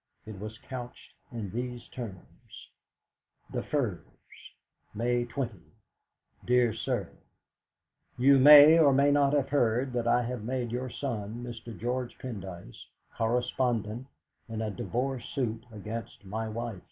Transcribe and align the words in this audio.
It 0.25 0.39
was 0.39 0.57
couched 0.67 1.13
in 1.31 1.51
these 1.51 1.87
terms: 1.89 2.69
"THE 3.53 3.61
FIRS, 3.61 4.01
"May 4.95 5.25
20. 5.25 5.53
"DEAR 6.43 6.73
SIR, 6.73 7.11
"You 8.17 8.39
may 8.39 8.79
or 8.79 8.93
may 8.93 9.11
not 9.11 9.33
have 9.33 9.49
heard 9.49 9.93
that 9.93 10.07
I 10.07 10.23
have 10.23 10.41
made 10.43 10.71
your 10.71 10.89
son, 10.89 11.43
Mr. 11.43 11.79
George 11.79 12.17
Pendyce, 12.17 12.83
correspondent 13.15 14.07
in 14.49 14.63
a 14.63 14.71
divorce 14.71 15.25
suit 15.35 15.63
against 15.71 16.25
my 16.25 16.49
wife. 16.49 16.79